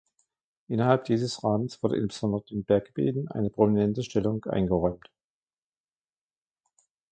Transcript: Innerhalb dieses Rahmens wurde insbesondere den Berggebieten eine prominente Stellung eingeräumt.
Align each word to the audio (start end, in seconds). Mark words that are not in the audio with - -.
Innerhalb 0.67 1.03
dieses 1.05 1.43
Rahmens 1.43 1.83
wurde 1.83 1.97
insbesondere 1.97 2.43
den 2.45 2.63
Berggebieten 2.65 3.27
eine 3.27 3.51
prominente 3.51 4.01
Stellung 4.01 4.43
eingeräumt. 4.45 5.11